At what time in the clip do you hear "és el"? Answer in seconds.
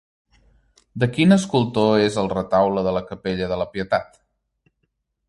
2.05-2.31